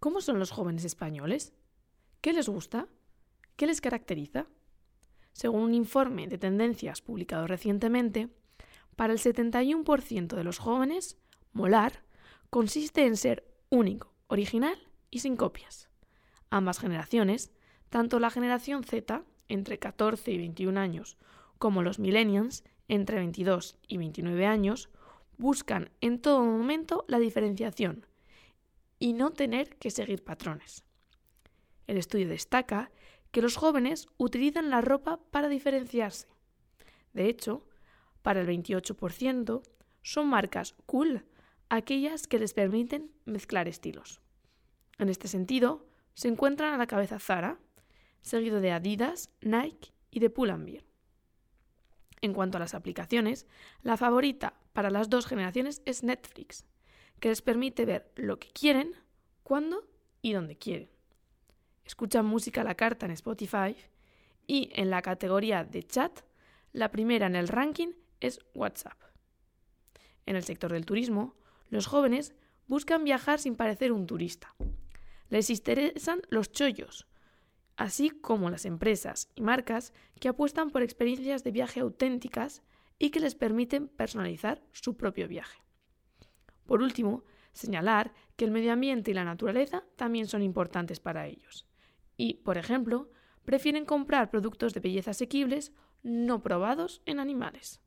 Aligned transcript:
¿Cómo 0.00 0.22
son 0.22 0.38
los 0.38 0.50
jóvenes 0.50 0.86
españoles? 0.86 1.52
¿Qué 2.22 2.32
les 2.32 2.48
gusta? 2.48 2.88
¿Qué 3.56 3.66
les 3.66 3.82
caracteriza? 3.82 4.46
Según 5.34 5.60
un 5.60 5.74
informe 5.74 6.26
de 6.26 6.38
tendencias 6.38 7.02
publicado 7.02 7.46
recientemente, 7.46 8.30
para 8.96 9.12
el 9.12 9.18
71% 9.18 10.34
de 10.34 10.42
los 10.42 10.58
jóvenes, 10.58 11.18
molar 11.52 12.02
consiste 12.48 13.04
en 13.04 13.18
ser 13.18 13.46
único, 13.68 14.14
original 14.28 14.78
y 15.10 15.18
sin 15.18 15.36
copias. 15.36 15.90
Ambas 16.48 16.78
generaciones, 16.78 17.52
tanto 17.90 18.20
la 18.20 18.30
generación 18.30 18.84
Z, 18.84 19.22
entre 19.48 19.78
14 19.78 20.32
y 20.32 20.38
21 20.38 20.80
años, 20.80 21.18
como 21.58 21.82
los 21.82 21.98
millennials, 21.98 22.64
entre 22.88 23.18
22 23.18 23.76
y 23.86 23.98
29 23.98 24.46
años, 24.46 24.88
buscan 25.36 25.90
en 26.00 26.22
todo 26.22 26.42
momento 26.42 27.04
la 27.06 27.18
diferenciación 27.18 28.06
y 29.00 29.14
no 29.14 29.30
tener 29.30 29.76
que 29.78 29.90
seguir 29.90 30.22
patrones. 30.22 30.84
El 31.88 31.96
estudio 31.96 32.28
destaca 32.28 32.92
que 33.32 33.42
los 33.42 33.56
jóvenes 33.56 34.06
utilizan 34.18 34.70
la 34.70 34.80
ropa 34.80 35.18
para 35.32 35.48
diferenciarse. 35.48 36.28
De 37.12 37.28
hecho, 37.28 37.66
para 38.22 38.40
el 38.40 38.46
28% 38.46 39.62
son 40.02 40.28
marcas 40.28 40.76
cool 40.86 41.24
aquellas 41.68 42.26
que 42.26 42.38
les 42.38 42.52
permiten 42.52 43.10
mezclar 43.24 43.68
estilos. 43.68 44.20
En 44.98 45.08
este 45.08 45.28
sentido, 45.28 45.88
se 46.14 46.28
encuentran 46.28 46.74
a 46.74 46.78
la 46.78 46.86
cabeza 46.86 47.18
Zara, 47.18 47.58
seguido 48.20 48.60
de 48.60 48.72
Adidas, 48.72 49.30
Nike 49.40 49.92
y 50.10 50.20
de 50.20 50.30
Pull&Bear. 50.30 50.84
En 52.20 52.34
cuanto 52.34 52.58
a 52.58 52.60
las 52.60 52.74
aplicaciones, 52.74 53.46
la 53.82 53.96
favorita 53.96 54.54
para 54.74 54.90
las 54.90 55.08
dos 55.08 55.26
generaciones 55.26 55.80
es 55.86 56.02
Netflix, 56.02 56.66
que 57.20 57.28
les 57.28 57.42
permite 57.42 57.84
ver 57.84 58.10
lo 58.16 58.38
que 58.38 58.48
quieren, 58.48 58.94
cuándo 59.42 59.86
y 60.22 60.32
dónde 60.32 60.56
quieren. 60.56 60.90
Escuchan 61.84 62.26
música 62.26 62.62
a 62.62 62.64
la 62.64 62.74
carta 62.74 63.06
en 63.06 63.12
Spotify 63.12 63.76
y 64.46 64.70
en 64.74 64.90
la 64.90 65.02
categoría 65.02 65.64
de 65.64 65.82
chat, 65.82 66.20
la 66.72 66.90
primera 66.90 67.26
en 67.26 67.36
el 67.36 67.48
ranking 67.48 67.92
es 68.20 68.40
WhatsApp. 68.54 68.98
En 70.26 70.36
el 70.36 70.44
sector 70.44 70.72
del 70.72 70.86
turismo, 70.86 71.36
los 71.68 71.86
jóvenes 71.86 72.34
buscan 72.66 73.04
viajar 73.04 73.38
sin 73.38 73.56
parecer 73.56 73.92
un 73.92 74.06
turista. 74.06 74.54
Les 75.28 75.50
interesan 75.50 76.22
los 76.28 76.52
chollos, 76.52 77.06
así 77.76 78.10
como 78.10 78.50
las 78.50 78.64
empresas 78.64 79.28
y 79.34 79.42
marcas 79.42 79.92
que 80.20 80.28
apuestan 80.28 80.70
por 80.70 80.82
experiencias 80.82 81.44
de 81.44 81.50
viaje 81.50 81.80
auténticas 81.80 82.62
y 82.98 83.10
que 83.10 83.20
les 83.20 83.34
permiten 83.34 83.88
personalizar 83.88 84.62
su 84.72 84.96
propio 84.96 85.26
viaje. 85.26 85.58
Por 86.70 86.82
último, 86.82 87.24
señalar 87.52 88.12
que 88.36 88.44
el 88.44 88.52
medio 88.52 88.72
ambiente 88.72 89.10
y 89.10 89.14
la 89.14 89.24
naturaleza 89.24 89.82
también 89.96 90.28
son 90.28 90.40
importantes 90.40 91.00
para 91.00 91.26
ellos. 91.26 91.66
Y, 92.16 92.34
por 92.44 92.58
ejemplo, 92.58 93.10
prefieren 93.44 93.84
comprar 93.84 94.30
productos 94.30 94.72
de 94.72 94.78
belleza 94.78 95.10
asequibles 95.10 95.72
no 96.04 96.44
probados 96.44 97.02
en 97.06 97.18
animales. 97.18 97.80